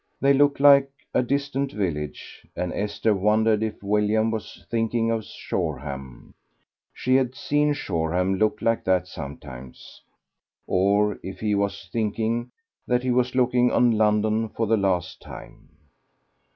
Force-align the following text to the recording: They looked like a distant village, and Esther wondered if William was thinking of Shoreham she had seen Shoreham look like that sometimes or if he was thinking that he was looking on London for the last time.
They 0.19 0.33
looked 0.33 0.59
like 0.59 0.89
a 1.13 1.21
distant 1.21 1.71
village, 1.73 2.47
and 2.55 2.73
Esther 2.73 3.13
wondered 3.13 3.61
if 3.61 3.83
William 3.83 4.31
was 4.31 4.65
thinking 4.71 5.11
of 5.11 5.23
Shoreham 5.23 6.33
she 6.91 7.13
had 7.17 7.35
seen 7.35 7.73
Shoreham 7.73 8.33
look 8.39 8.63
like 8.63 8.83
that 8.85 9.05
sometimes 9.07 10.01
or 10.65 11.19
if 11.21 11.39
he 11.39 11.53
was 11.53 11.87
thinking 11.93 12.49
that 12.87 13.03
he 13.03 13.11
was 13.11 13.35
looking 13.35 13.69
on 13.71 13.91
London 13.91 14.49
for 14.49 14.65
the 14.65 14.75
last 14.75 15.21
time. 15.21 15.69